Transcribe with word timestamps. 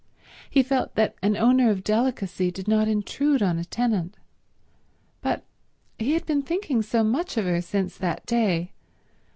He 0.49 0.63
felt 0.63 0.95
that 0.95 1.13
an 1.21 1.37
owner 1.37 1.69
of 1.69 1.83
delicacy 1.83 2.49
did 2.49 2.67
not 2.67 2.87
intrude 2.87 3.43
on 3.43 3.59
a 3.59 3.63
tenant. 3.65 4.15
But—he 5.21 6.13
had 6.13 6.25
been 6.25 6.41
thinking 6.41 6.81
so 6.81 7.03
much 7.03 7.37
of 7.37 7.45
her 7.45 7.61
since 7.61 7.97
that 7.99 8.25
day. 8.25 8.71